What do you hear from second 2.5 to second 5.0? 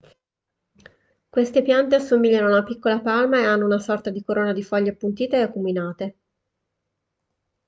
una piccola palma e hanno una sorta di corona di foglie